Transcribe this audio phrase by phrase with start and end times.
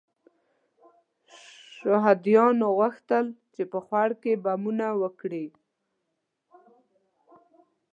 [1.77, 5.45] شهادیانو غوښتل چې په خوړ کې بمونه وکري.